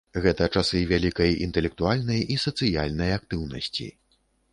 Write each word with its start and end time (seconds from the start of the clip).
Гэта 0.23 0.45
часы 0.59 0.79
вялікай 0.91 1.35
інтэлектуальнай 1.47 2.23
і 2.37 2.39
сацыяльнай 2.45 3.13
актыўнасці. 3.19 3.87